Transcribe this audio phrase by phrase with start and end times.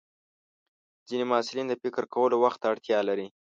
[1.07, 3.27] ځینې محصلین د فکر کولو وخت ته اړتیا لري.